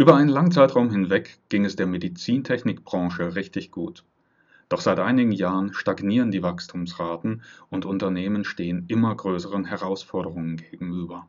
[0.00, 4.04] Über einen langen Zeitraum hinweg ging es der Medizintechnikbranche richtig gut.
[4.68, 11.28] Doch seit einigen Jahren stagnieren die Wachstumsraten und Unternehmen stehen immer größeren Herausforderungen gegenüber.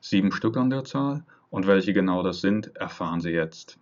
[0.00, 3.80] Sieben Stück an der Zahl und welche genau das sind, erfahren Sie jetzt.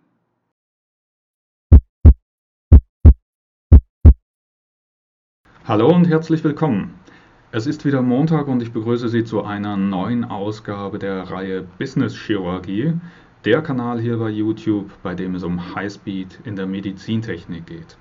[5.63, 6.95] Hallo und herzlich willkommen.
[7.51, 12.15] Es ist wieder Montag und ich begrüße Sie zu einer neuen Ausgabe der Reihe Business
[12.15, 12.95] Chirurgie,
[13.47, 17.97] der Kanal hier bei YouTube, bei dem es um Highspeed in der Medizintechnik geht.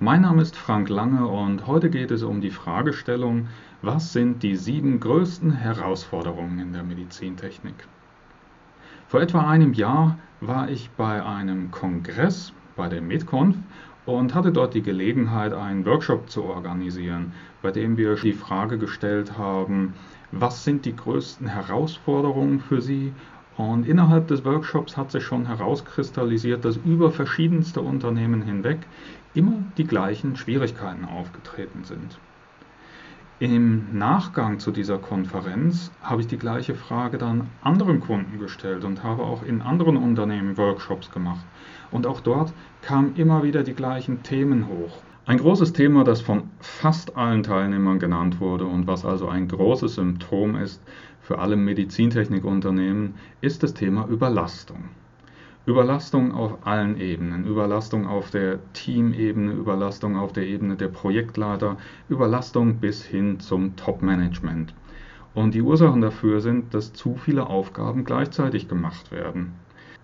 [0.00, 3.46] Mein Name ist Frank Lange und heute geht es um die Fragestellung,
[3.82, 7.86] was sind die sieben größten Herausforderungen in der Medizintechnik?
[9.06, 13.56] Vor etwa einem Jahr war ich bei einem Kongress, bei der MedConf,
[14.06, 17.32] und hatte dort die Gelegenheit, einen Workshop zu organisieren,
[17.62, 19.94] bei dem wir die Frage gestellt haben,
[20.32, 23.12] was sind die größten Herausforderungen für Sie
[23.58, 28.78] und innerhalb des Workshops hat sich schon herauskristallisiert, dass über verschiedenste Unternehmen hinweg
[29.34, 32.20] immer die gleichen Schwierigkeiten aufgetreten sind.
[33.40, 39.02] Im Nachgang zu dieser Konferenz habe ich die gleiche Frage dann anderen Kunden gestellt und
[39.02, 41.44] habe auch in anderen Unternehmen Workshops gemacht.
[41.90, 42.52] Und auch dort
[42.82, 45.02] kamen immer wieder die gleichen Themen hoch.
[45.26, 49.96] Ein großes Thema, das von fast allen Teilnehmern genannt wurde und was also ein großes
[49.96, 50.80] Symptom ist
[51.28, 54.84] für alle Medizintechnikunternehmen ist das Thema Überlastung.
[55.66, 61.76] Überlastung auf allen Ebenen, Überlastung auf der Teamebene, Überlastung auf der Ebene der Projektleiter,
[62.08, 64.72] Überlastung bis hin zum Top-Management.
[65.34, 69.52] Und die Ursachen dafür sind, dass zu viele Aufgaben gleichzeitig gemacht werden.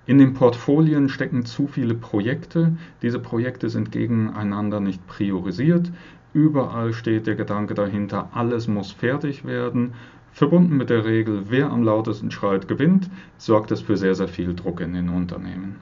[0.04, 5.90] In den Portfolien stecken zu viele Projekte, diese Projekte sind gegeneinander nicht priorisiert,
[6.34, 9.94] überall steht der Gedanke dahinter, alles muss fertig werden
[10.34, 14.52] Verbunden mit der Regel, wer am lautesten schreit, gewinnt, sorgt es für sehr, sehr viel
[14.52, 15.76] Druck in den Unternehmen.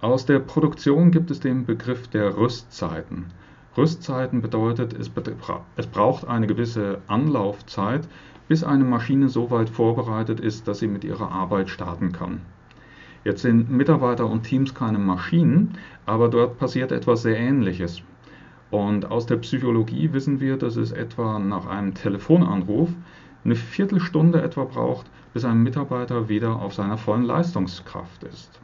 [0.00, 3.26] Aus der Produktion gibt es den Begriff der Rüstzeiten.
[3.76, 5.12] Rüstzeiten bedeutet, es,
[5.76, 8.08] es braucht eine gewisse Anlaufzeit,
[8.48, 12.40] bis eine Maschine so weit vorbereitet ist, dass sie mit ihrer Arbeit starten kann.
[13.22, 18.02] Jetzt sind Mitarbeiter und Teams keine Maschinen, aber dort passiert etwas sehr Ähnliches.
[18.70, 22.88] Und aus der Psychologie wissen wir, dass es etwa nach einem Telefonanruf
[23.44, 28.60] eine Viertelstunde etwa braucht, bis ein Mitarbeiter wieder auf seiner vollen Leistungskraft ist.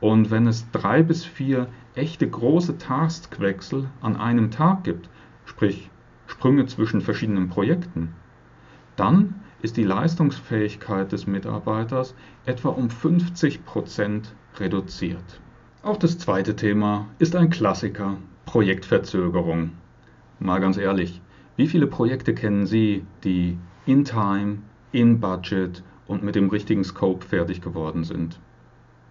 [0.00, 5.08] Und wenn es drei bis vier echte große Taskwechsel an einem Tag gibt,
[5.46, 5.90] sprich
[6.26, 8.14] Sprünge zwischen verschiedenen Projekten,
[8.96, 15.40] dann ist die Leistungsfähigkeit des Mitarbeiters etwa um 50 Prozent reduziert.
[15.82, 19.72] Auch das zweite Thema ist ein Klassiker, Projektverzögerung.
[20.38, 21.22] Mal ganz ehrlich,
[21.56, 24.58] wie viele Projekte kennen Sie, die in Time,
[24.92, 28.40] in Budget und mit dem richtigen Scope fertig geworden sind?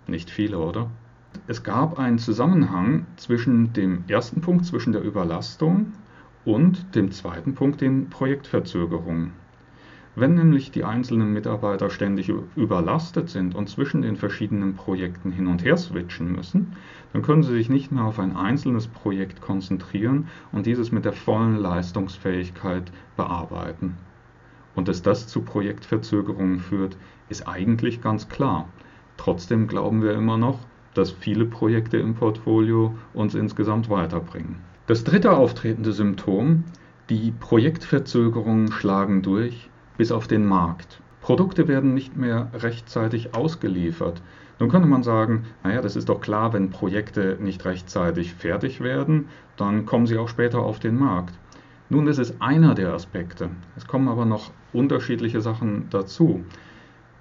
[0.07, 0.89] Nicht viele, oder?
[1.47, 5.93] Es gab einen Zusammenhang zwischen dem ersten Punkt, zwischen der Überlastung
[6.45, 9.31] und dem zweiten Punkt, den Projektverzögerungen.
[10.15, 15.63] Wenn nämlich die einzelnen Mitarbeiter ständig überlastet sind und zwischen den verschiedenen Projekten hin und
[15.63, 16.75] her switchen müssen,
[17.13, 21.13] dann können sie sich nicht mehr auf ein einzelnes Projekt konzentrieren und dieses mit der
[21.13, 23.97] vollen Leistungsfähigkeit bearbeiten.
[24.75, 26.97] Und dass das zu Projektverzögerungen führt,
[27.29, 28.67] ist eigentlich ganz klar.
[29.17, 30.59] Trotzdem glauben wir immer noch,
[30.93, 34.57] dass viele Projekte im Portfolio uns insgesamt weiterbringen.
[34.87, 36.65] Das dritte auftretende Symptom,
[37.09, 41.01] die Projektverzögerungen schlagen durch, bis auf den Markt.
[41.21, 44.21] Produkte werden nicht mehr rechtzeitig ausgeliefert.
[44.59, 49.29] Nun könnte man sagen, naja, das ist doch klar, wenn Projekte nicht rechtzeitig fertig werden,
[49.57, 51.33] dann kommen sie auch später auf den Markt.
[51.89, 53.49] Nun, das ist einer der Aspekte.
[53.75, 56.43] Es kommen aber noch unterschiedliche Sachen dazu.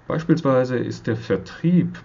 [0.07, 1.99] Beispielsweise ist der Vertrieb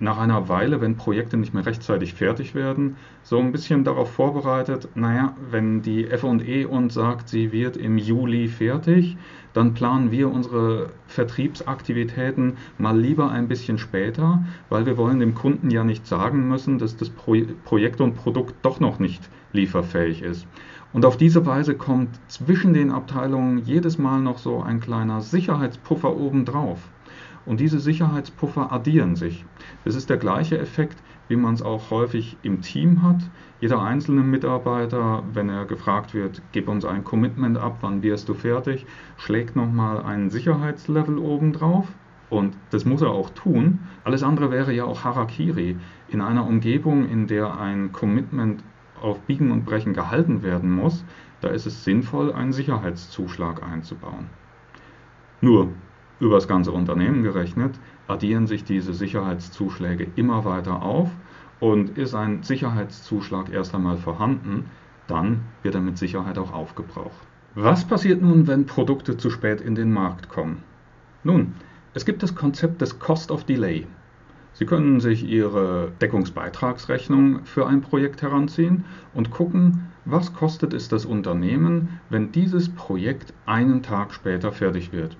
[0.00, 4.88] nach einer Weile, wenn Projekte nicht mehr rechtzeitig fertig werden, so ein bisschen darauf vorbereitet,
[4.94, 9.18] naja, wenn die FE uns sagt, sie wird im Juli fertig,
[9.52, 15.70] dann planen wir unsere Vertriebsaktivitäten mal lieber ein bisschen später, weil wir wollen dem Kunden
[15.70, 20.46] ja nicht sagen müssen, dass das Projekt und Produkt doch noch nicht lieferfähig ist.
[20.92, 26.16] Und auf diese Weise kommt zwischen den Abteilungen jedes Mal noch so ein kleiner Sicherheitspuffer
[26.16, 26.80] obendrauf.
[27.46, 29.44] Und diese Sicherheitspuffer addieren sich.
[29.84, 30.98] Das ist der gleiche Effekt,
[31.28, 33.20] wie man es auch häufig im Team hat.
[33.60, 38.34] Jeder einzelne Mitarbeiter, wenn er gefragt wird, gib uns ein Commitment ab, wann wirst du
[38.34, 38.84] fertig,
[39.16, 41.86] schlägt nochmal einen Sicherheitslevel obendrauf.
[42.30, 43.80] Und das muss er auch tun.
[44.04, 45.76] Alles andere wäre ja auch Harakiri.
[46.08, 48.62] In einer Umgebung, in der ein Commitment
[49.02, 51.04] auf Biegen und Brechen gehalten werden muss,
[51.40, 54.26] da ist es sinnvoll, einen Sicherheitszuschlag einzubauen.
[55.40, 55.68] Nur,
[56.20, 61.10] über das ganze Unternehmen gerechnet, addieren sich diese Sicherheitszuschläge immer weiter auf
[61.60, 64.66] und ist ein Sicherheitszuschlag erst einmal vorhanden,
[65.06, 67.26] dann wird er mit Sicherheit auch aufgebraucht.
[67.54, 70.62] Was passiert nun, wenn Produkte zu spät in den Markt kommen?
[71.24, 71.54] Nun,
[71.94, 73.86] es gibt das Konzept des Cost of Delay.
[74.52, 81.04] Sie können sich Ihre Deckungsbeitragsrechnung für ein Projekt heranziehen und gucken, was kostet es das
[81.04, 85.16] Unternehmen, wenn dieses Projekt einen Tag später fertig wird.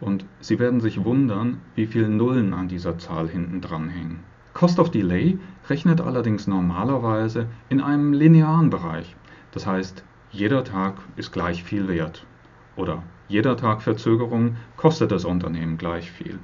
[0.00, 4.20] Und Sie werden sich wundern, wie viele Nullen an dieser Zahl hinten dran hängen.
[4.54, 9.16] Cost of Delay rechnet allerdings normalerweise in einem linearen Bereich.
[9.52, 12.26] Das heißt, jeder Tag ist gleich viel wert.
[12.76, 16.38] Oder jeder Tag Verzögerung kostet das Unternehmen gleich viel.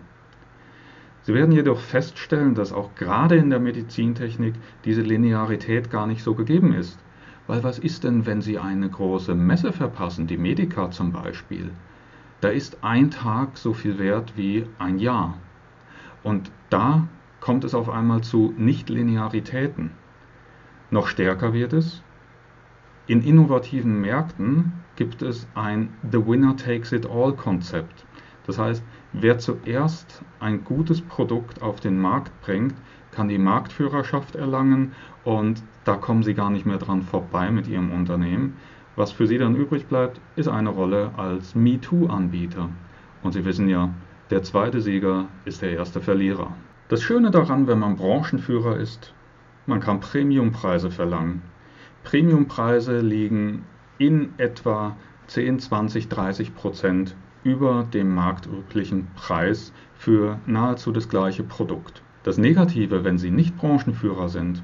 [1.28, 4.54] Sie werden jedoch feststellen, dass auch gerade in der Medizintechnik
[4.86, 6.98] diese Linearität gar nicht so gegeben ist.
[7.46, 11.70] Weil was ist denn, wenn Sie eine große Messe verpassen, die Medica zum Beispiel?
[12.40, 15.36] Da ist ein Tag so viel wert wie ein Jahr.
[16.22, 17.06] Und da
[17.40, 19.90] kommt es auf einmal zu Nichtlinearitäten.
[20.90, 22.02] Noch stärker wird es.
[23.06, 28.06] In innovativen Märkten gibt es ein The Winner Takes It All Konzept.
[28.46, 28.82] Das heißt,
[29.12, 32.74] wer zuerst ein gutes Produkt auf den Markt bringt,
[33.10, 34.92] kann die Marktführerschaft erlangen
[35.24, 38.56] und da kommen sie gar nicht mehr dran vorbei mit ihrem Unternehmen.
[38.96, 42.68] Was für sie dann übrig bleibt, ist eine Rolle als MeToo-Anbieter.
[43.22, 43.90] Und Sie wissen ja,
[44.30, 46.52] der zweite Sieger ist der erste Verlierer.
[46.88, 49.14] Das Schöne daran, wenn man Branchenführer ist,
[49.66, 51.42] man kann Premiumpreise verlangen.
[52.04, 53.64] Premiumpreise liegen
[53.98, 54.96] in etwa
[55.28, 62.02] 10, 20, 30 Prozent über dem marktüblichen Preis für nahezu das gleiche Produkt.
[62.22, 64.62] Das Negative, wenn Sie nicht Branchenführer sind,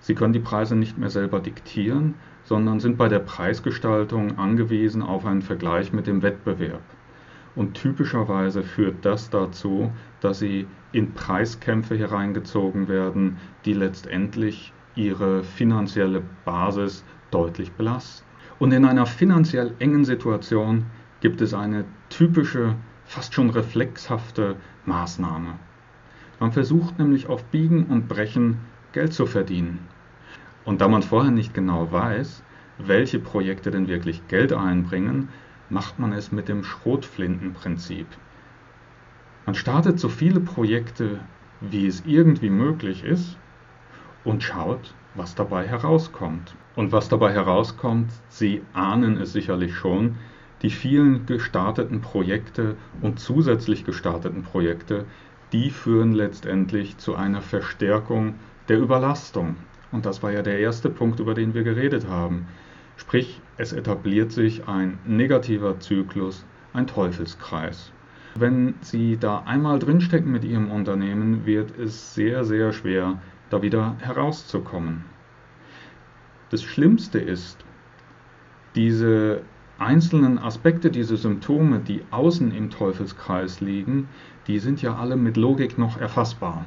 [0.00, 2.14] Sie können die Preise nicht mehr selber diktieren,
[2.44, 6.82] sondern sind bei der Preisgestaltung angewiesen auf einen Vergleich mit dem Wettbewerb.
[7.54, 9.90] Und typischerweise führt das dazu,
[10.20, 18.24] dass Sie in Preiskämpfe hereingezogen werden, die letztendlich Ihre finanzielle Basis deutlich belasten.
[18.58, 20.86] Und in einer finanziell engen Situation
[21.20, 22.74] gibt es eine typische,
[23.04, 24.56] fast schon reflexhafte
[24.86, 25.54] Maßnahme.
[26.40, 28.58] Man versucht nämlich auf Biegen und Brechen
[28.92, 29.80] Geld zu verdienen.
[30.64, 32.42] Und da man vorher nicht genau weiß,
[32.78, 35.28] welche Projekte denn wirklich Geld einbringen,
[35.70, 38.06] macht man es mit dem Schrotflintenprinzip.
[39.46, 41.20] Man startet so viele Projekte,
[41.60, 43.36] wie es irgendwie möglich ist
[44.24, 46.54] und schaut, was dabei herauskommt.
[46.76, 50.16] Und was dabei herauskommt, Sie ahnen es sicherlich schon,
[50.62, 55.04] die vielen gestarteten Projekte und zusätzlich gestarteten Projekte,
[55.52, 58.34] die führen letztendlich zu einer Verstärkung
[58.68, 59.56] der Überlastung.
[59.92, 62.46] Und das war ja der erste Punkt, über den wir geredet haben.
[62.96, 67.92] Sprich, es etabliert sich ein negativer Zyklus, ein Teufelskreis.
[68.34, 73.20] Wenn Sie da einmal drinstecken mit Ihrem Unternehmen, wird es sehr, sehr schwer,
[73.50, 75.04] da wieder herauszukommen.
[76.50, 77.64] Das Schlimmste ist,
[78.74, 79.42] diese
[79.78, 84.08] einzelnen Aspekte, diese Symptome, die außen im Teufelskreis liegen,
[84.46, 86.66] die sind ja alle mit Logik noch erfassbar.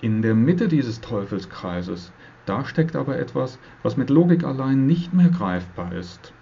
[0.00, 2.12] In der Mitte dieses Teufelskreises,
[2.46, 6.32] da steckt aber etwas, was mit Logik allein nicht mehr greifbar ist.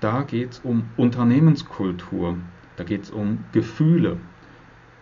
[0.00, 2.36] Da geht es um Unternehmenskultur,
[2.76, 4.18] da geht es um Gefühle.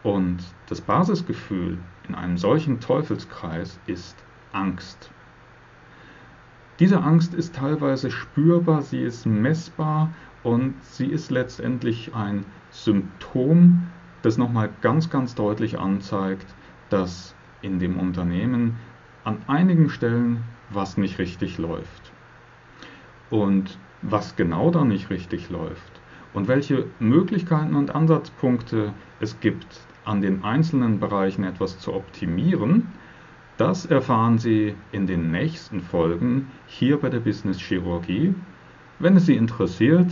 [0.02, 0.38] Und
[0.68, 1.78] das Basisgefühl
[2.08, 4.16] in einem solchen Teufelskreis ist
[4.52, 5.10] Angst.
[6.80, 10.12] Diese Angst ist teilweise spürbar, sie ist messbar
[10.42, 13.86] und sie ist letztendlich ein Symptom,
[14.22, 16.46] das nochmal ganz, ganz deutlich anzeigt,
[16.90, 18.76] dass in dem Unternehmen
[19.22, 22.12] an einigen Stellen was nicht richtig läuft.
[23.30, 26.00] Und was genau da nicht richtig läuft
[26.32, 32.88] und welche Möglichkeiten und Ansatzpunkte es gibt, an den einzelnen Bereichen etwas zu optimieren,
[33.56, 38.34] das erfahren Sie in den nächsten Folgen hier bei der Business Chirurgie.
[38.98, 40.10] Wenn es Sie interessiert,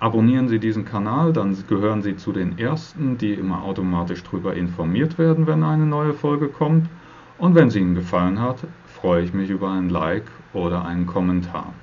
[0.00, 5.18] abonnieren Sie diesen Kanal, dann gehören Sie zu den Ersten, die immer automatisch darüber informiert
[5.18, 6.88] werden, wenn eine neue Folge kommt.
[7.38, 11.74] Und wenn sie Ihnen gefallen hat, freue ich mich über ein Like oder einen Kommentar.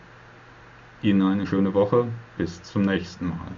[1.01, 3.51] Ihnen eine schöne Woche, bis zum nächsten Mal.